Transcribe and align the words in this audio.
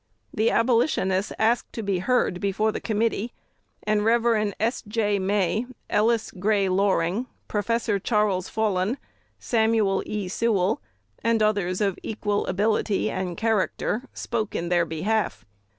The 0.33 0.49
Abolitionists 0.49 1.31
asked 1.37 1.71
to 1.73 1.83
be 1.83 1.99
heard 1.99 2.39
before 2.41 2.71
the 2.71 2.79
committee; 2.79 3.33
and 3.83 4.03
Rev. 4.03 4.51
S. 4.59 4.81
J. 4.87 5.19
May, 5.19 5.67
Ellis 5.91 6.31
Gray 6.31 6.67
Loring, 6.67 7.27
Prof. 7.47 7.69
Charles 8.03 8.49
Follen, 8.49 8.97
Samuel 9.37 10.01
E. 10.07 10.27
Sewell, 10.27 10.81
and 11.23 11.43
others 11.43 11.81
of 11.81 11.99
equal 12.01 12.47
ability 12.47 13.11
and 13.11 13.37
character, 13.37 14.01
spoke 14.11 14.55
in 14.55 14.69
their 14.69 14.85
behalf. 14.87 15.45